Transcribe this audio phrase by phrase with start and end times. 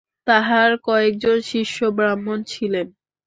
[0.27, 2.87] তাঁহার কয়েকজন শিষ্য ব্রাহ্মণ ছিলেন।